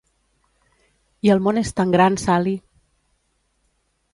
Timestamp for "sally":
2.25-2.55